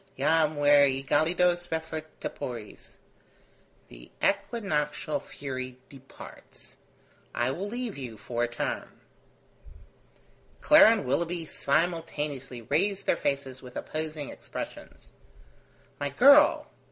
[0.17, 2.97] 'Jam ver egelidos refert tepores.'
[3.87, 6.75] The equinoctial fury departs.
[7.35, 8.99] I will leave you for a term."
[10.59, 15.11] Clara and Willoughby simultaneously raised their faces with opposing expressions.
[15.99, 16.65] "My girl!"